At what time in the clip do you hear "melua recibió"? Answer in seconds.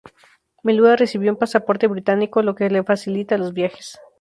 0.63-1.31